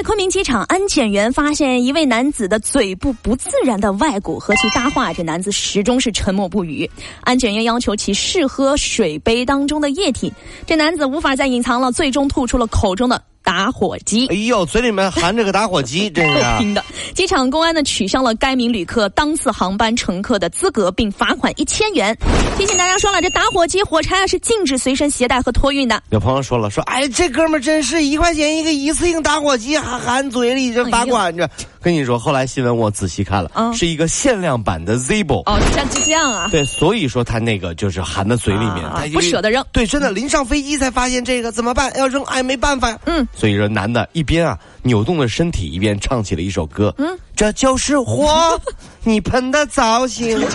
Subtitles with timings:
[0.00, 6.90] 在昆明机场，安检员发现一位男子的嘴部不自然的外骨，和其搭话，这男子始终是沉默不语。
[7.20, 10.32] 安检员要求其试喝水杯当中的液体，
[10.66, 13.22] 这男子无法再隐藏了，最终吐出了口中的。
[13.50, 16.84] 打火机，哎呦，嘴里面含着个打火机， 真是听的。
[17.16, 22.16] 机场公安呢取消了该名旅客当次航班乘客的资格，并罚款一千元。
[22.56, 26.00] 提醒大家说了，这打火机、火柴啊是禁止随身携带和托运的。
[26.10, 31.50] 有朋友说了，说哎，这哥们真是一块钱一个一次性打火机，还含嘴里这罚款着。
[31.82, 35.42] 跟你说，后来新闻我仔细看了，是一个限量版的 Zippo。
[35.50, 36.48] 哦，像就这样啊？
[36.50, 39.64] 对，所以说他那个就是含在嘴里面，他不舍得扔。
[39.72, 41.90] 对，真的临上飞机才发现这个怎么办？
[41.96, 42.98] 要扔哎，没办法呀。
[43.06, 46.94] 嗯，所以说男的一边啊扭动着身体，一边唱起了一首歌。
[46.98, 48.60] 嗯，这就是火，
[49.02, 50.38] 你喷的造型。
[50.38, 50.50] 我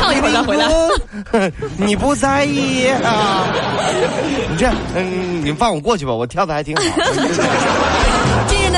[0.00, 1.50] 唱一会儿再回来。
[1.76, 3.46] 你不在意啊？
[4.50, 6.82] 你这样，嗯，你放我过去吧，我跳的还挺好。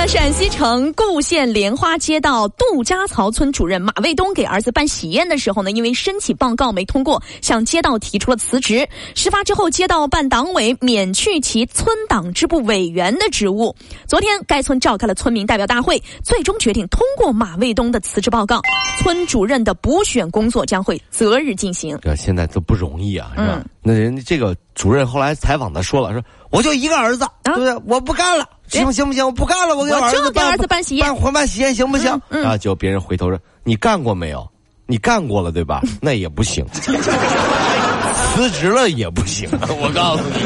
[0.03, 8.84] 在陕西城固县莲花街道杜家槽村主任马卫东给儿子办喜宴的时候呢，因为申请报告没通过，向街道提出了辞职。
[9.14, 13.72] 事发之后，街道办党委免去其村党支部委员的职务。
[14.09, 18.61] 昨天，该村召开了村民代表大会，最终决定通过马卫东的辞职报告。
[18.98, 21.97] 村主任的补选工作将会择日进行。
[22.03, 23.64] 这现在都不容易啊，是吧？
[23.81, 27.72] 那人家这个主任后来采访他说了，说我就一个儿子，对不对？
[27.87, 28.44] 我不干了。
[28.81, 29.25] 行行不行？
[29.25, 32.11] 我不干了，我给儿子办儿子办喜宴，办婚办喜宴行不行？
[32.45, 32.56] 啊！
[32.56, 34.48] 结果别人回头说：“你干过没有？
[34.87, 35.81] 你干过了对吧？
[36.01, 39.48] 那也不行， 辞职了也不行。
[39.53, 40.37] 我告诉你。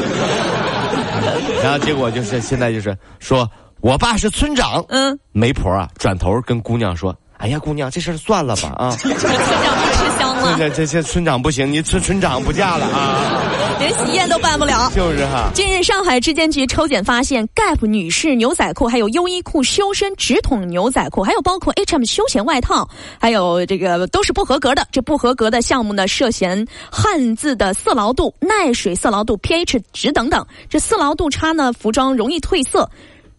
[1.63, 3.49] 然后结果就是现在就是说
[3.81, 8.91] 我爸是村长，嗯，媒婆啊，转头跟姑娘说：“哎呀，姑娘，这事算了吧啊。
[8.99, 10.57] ”村长不吃香了。
[10.59, 13.43] 这这这村长不行，你村村长不嫁了啊。
[13.79, 15.51] 连喜宴都办不了，就是哈。
[15.53, 22.89] 近日，上海质监局抽检发现，Gap 女士牛仔裤、还有优衣库修身直筒牛仔裤，还有包括 H&M 休闲外套，
[23.21, 24.87] 还有这个都是不合格的。
[24.91, 30.47] 这不合格的项目呢，涉嫌汉字的色牢度、耐水色牢度、pH 值等等。
[30.71, 32.89] 这色牢度差呢，服装容易褪色，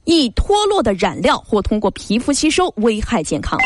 [0.08, 3.60] 易脱落的染料或通过皮肤吸收，危害健康。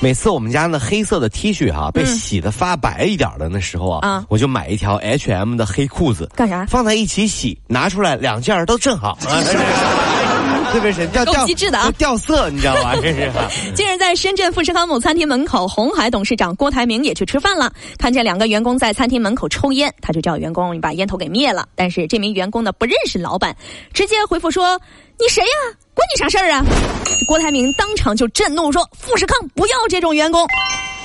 [0.00, 6.64] 每次我们家那黑色的 T 恤哈被洗的发白一点的那时候啊，我就买一条 H&M 的黑裤子，干啥？
[6.66, 9.18] 放在一起洗，拿出来两件都正好。
[10.74, 12.96] 特别神掉掉机智的啊，掉色，你知道吗？
[13.00, 13.30] 这是。
[13.76, 21.68] 近日，在深圳富士康某餐厅门口，红海董事长郭台铭也去吃饭了，看见两个员工在餐厅门口抽烟，他就叫员工把烟头给灭了。
[21.76, 23.56] 但是这名员工呢不认识老板，
[23.92, 24.76] 直接回复说
[25.16, 25.78] ：“你谁呀？
[25.94, 26.64] 关你啥事儿啊？”
[27.28, 30.44] 郭台铭当场就震怒说：“富士康不要这种员工，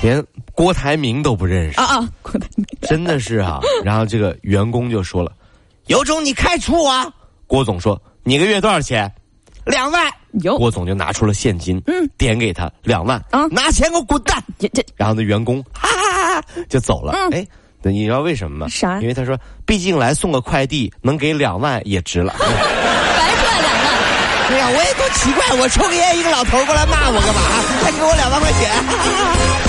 [0.01, 3.59] 连郭台铭都不认识啊啊！”郭台铭真的是啊。
[3.85, 5.31] 然后这个员工就说了
[5.85, 7.13] ：“有种你开除我！”
[7.45, 9.11] 郭总说：“你个月多少钱？”
[9.69, 10.11] 两万，
[10.57, 14.43] 郭总就拿出了现金，嗯，点给他两万，啊，拿钱给我滚蛋！
[14.57, 17.13] 这这，然后那员工哈哈哈就走了。
[17.31, 17.45] 哎，
[17.83, 18.67] 你知道为什么吗？
[18.67, 18.99] 啥？
[18.99, 22.33] 因为他说，毕竟来送个快递，能给两万也值了。
[22.39, 23.93] 白赚两万。
[24.49, 27.41] 哎呀，我也多奇怪，我抽个烟一个老头过来骂我干嘛？
[27.83, 29.68] 还给我两万块钱。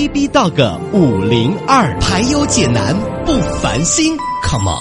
[0.00, 4.80] B B Dog 五零二排忧解难不烦心，Come on！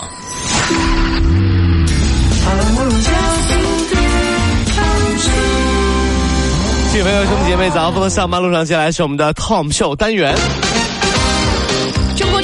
[6.94, 8.08] 各位朋友、兄弟姐妹，早上好！
[8.08, 10.34] 上班路上，进来是我们的 Tom 秀单元。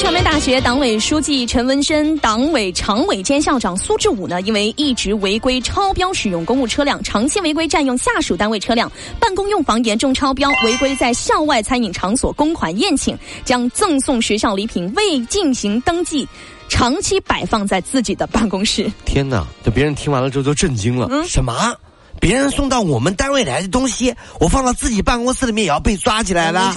[0.05, 16.27] 传媒大学党委书记陈文生、党委常委兼校长苏志武呢，因为一直违规超标使用公务车辆，长期违规占用下属单位车辆，办公用房严重超标，违规在校外餐饮场所公款宴请，将赠送学校礼品未进行登记，
[16.69, 18.87] 长期摆放在自己的办公室。
[19.05, 19.43] 天哪！
[19.63, 21.07] 这别人听完了之后都震惊了。
[21.09, 21.75] 嗯，什么？
[22.21, 26.75] 别人送到我们单位来的东西，我放到自己办公室里面也要被抓起来了。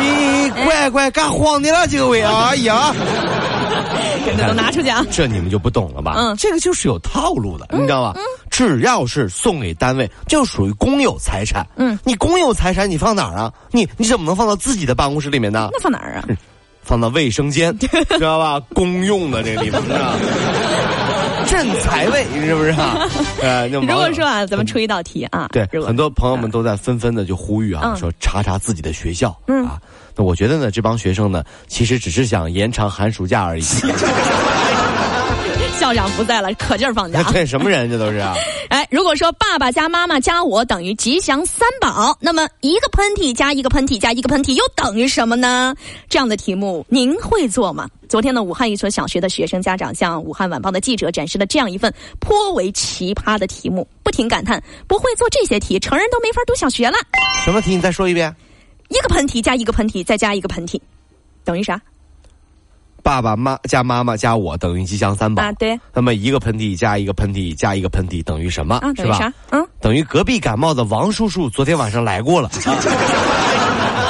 [0.00, 2.94] 你乖乖干慌的了，这个位， 哎呀，
[4.46, 5.04] 都拿出去啊！
[5.10, 6.14] 这你们就不懂了吧？
[6.18, 8.18] 嗯这个就是有套路的，你知道吧？
[8.50, 11.66] 只要是送给单位，就属于公有财产。
[11.76, 13.52] 嗯，你公有财产你放哪儿啊？
[13.70, 15.68] 你你怎么能放到自己的办公室里面呢？
[15.72, 16.24] 那放哪儿啊？
[16.84, 17.88] 放到卫生间， 知
[18.20, 18.60] 道吧？
[18.74, 20.14] 公用的这个地方，知道吧？
[21.46, 23.08] 镇财位是不是啊？
[23.42, 29.78] 呃，那如果说啊，咱们出一道题啊，对很多朋友们都在纷纷的就呼吁啊，嗯说查查自己的学校、嗯啊。
[30.16, 33.64] 那我觉得呢，这帮学生呢，其实只是想延长寒暑假而已。
[35.84, 37.22] 校长不在了，可劲儿放假。
[37.30, 38.32] 这，什么人这都是啊？
[38.70, 45.74] 哎，如果说爸爸加妈妈加我等于吉祥三宝，那么一个喷嚏加一个喷嚏加一个喷嚏又等于什么呢？
[46.08, 47.86] 这样的题目您会做吗？
[48.08, 56.96] 昨天呢，武汉一所小学的学生家长向武汉晚报的记者展示了这样一份颇为奇葩的题目，不停感叹不会做这些题，成人都没法读小学了。
[57.44, 57.76] 什么题？
[57.76, 58.34] 你再说一遍。
[58.88, 60.80] 一个喷嚏加一个喷嚏再加一个喷嚏，
[61.44, 61.78] 等于啥？
[63.04, 65.78] 爸爸妈加妈妈加我等于吉祥三宝啊对。
[65.92, 68.76] 那么一个喷嚏加一个喷嚏加一个喷嚏等于什么？
[68.76, 69.32] 啊，等是吧于啥？？
[69.50, 72.48] 嗯，等于隔壁感冒的王叔叔昨天晚上来过了，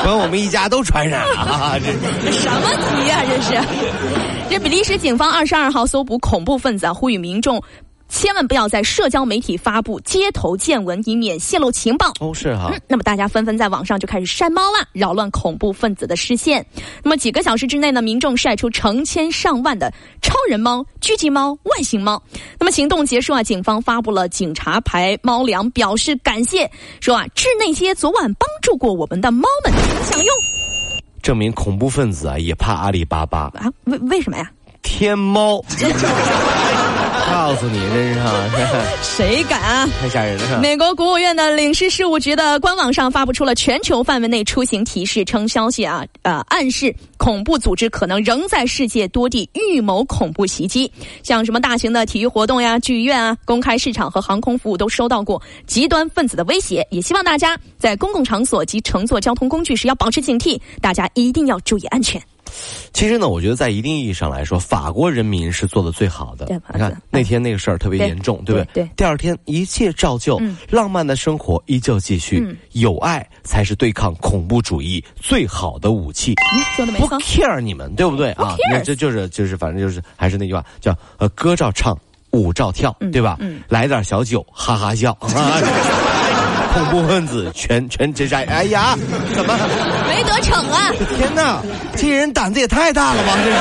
[0.05, 1.77] 把我们一家都传染了啊！
[1.79, 1.93] 这
[2.25, 3.61] 这什么题呀、这是？
[4.49, 7.61] 这比利时警方二十二号搜捕恐怖分子啊，呼吁民众
[8.09, 12.13] 千万不要在社交媒体发布街头见闻，以免泄露情报。
[12.21, 16.65] 哦是哈、那么大家纷纷在网上就开始晒猫啦，扰乱恐怖分子的视线。
[17.03, 19.93] 那么几个小时之内呢，民众晒出成千上万的
[20.23, 22.23] 超人猫、狙击猫、外星猫。
[22.59, 26.71] 那么行动结束啊，警方发布了警察牌猫粮，表示感谢，
[27.01, 29.73] 说啊，致那些昨晚帮助过我们的猫们
[30.05, 30.35] 享用
[31.21, 33.73] 证明恐怖分子啊也怕阿里巴巴、啊？
[33.85, 34.49] 为为什么呀？
[34.83, 35.61] 天猫。
[37.35, 38.31] 告诉你，真是哈，
[39.03, 39.89] 谁敢啊？
[40.01, 40.61] 太吓人了。
[40.61, 50.91] 美国国务院的领事事务局的官网上发布出了全球范围内出行提示，称消息啊，呃，暗示恐怖组织可能仍在世界多地预谋恐怖袭击，
[51.25, 56.87] 像什么大型的体育活动呀、剧院啊、公开市场和航空服务都收到过极端分子的威胁。
[56.93, 62.23] 也希望大家在公共场所及乘坐交通工具时要保持警惕，大家一定要注意安全。
[62.93, 66.47] 其实呢，我觉得在一定意义上来说，法国人民是做的最好的。
[66.73, 68.83] 你看嗯那天那个事儿特别严重，对不对？
[68.83, 72.39] 对对第二天一切照旧，嗯浪漫的生活依旧继续。
[72.41, 76.35] 嗯有爱才是对抗恐怖主义最好的武器。
[76.55, 77.19] 嗯，说的没不错。
[77.21, 81.97] care 你们，对不对啊那这就是就是反正就是还是那句话，叫呃歌照唱，
[82.31, 83.37] 舞照跳，对吧？
[83.41, 85.17] 嗯来点小酒，哈哈笑。
[86.75, 88.97] 啊恐怖分子全全这在，哎呀，
[89.35, 89.57] 怎么？
[90.09, 90.91] 没得逞啊！
[91.17, 91.63] 天哪，
[91.97, 93.39] 这人胆子也太大了吧！
[93.45, 93.57] 这是。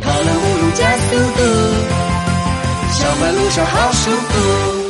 [0.00, 1.42] 跑了五路加速度，
[2.92, 4.83] 小马路上好舒服。